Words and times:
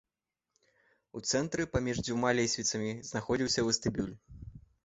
У 1.19 1.21
цэнтры 1.31 1.67
паміж 1.75 2.01
дзвюма 2.07 2.33
лесвіцамі 2.39 2.91
знаходзіўся 3.11 3.61
вестыбюль. 3.69 4.13